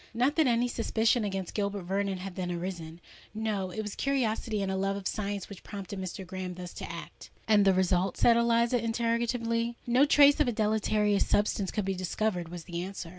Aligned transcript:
Not 0.15 0.35
that 0.37 0.47
any 0.47 0.67
suspicion 0.67 1.23
against 1.23 1.53
Gilbert 1.53 1.83
Vernon 1.83 2.17
had 2.17 2.33
then 2.35 2.51
arisen: 2.51 2.99
no—it 3.35 3.83
was 3.83 3.93
curiosity 3.93 4.63
and 4.63 4.71
a 4.71 4.75
love 4.75 4.95
of 4.95 5.07
science 5.07 5.47
which 5.47 5.61
prompted 5.63 5.99
Mr. 6.01 6.25
Graham 6.25 6.55
thus 6.55 6.73
to 6.73 6.91
act." 6.91 7.29
"And 7.47 7.65
the 7.65 7.73
result?" 7.75 8.17
said 8.17 8.35
Eliza, 8.35 8.83
interrogatively. 8.83 9.75
"No 9.85 10.05
trace 10.05 10.39
of 10.39 10.47
a 10.47 10.51
deleterious 10.53 11.27
substance 11.27 11.69
could 11.69 11.85
be 11.85 11.93
discovered," 11.93 12.49
was 12.49 12.63
the 12.63 12.81
answer. 12.81 13.09